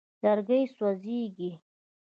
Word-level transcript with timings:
لرګي 0.23 0.61
سوځېږي. 0.75 1.51